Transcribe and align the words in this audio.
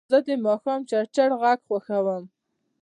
زه 0.11 0.17
د 0.27 0.29
ماښام 0.45 0.81
چړچړ 0.89 1.29
غږ 1.41 1.59
خوښوم. 1.67 2.23